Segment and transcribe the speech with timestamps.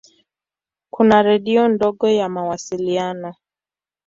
[0.89, 3.35] Kuna redio ndogo ya mawasiliano.